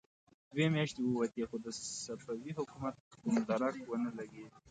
[0.53, 1.67] دوې مياشتې ووتې، خو د
[2.05, 4.51] صفوي حکومت کوم درک ونه لګېد.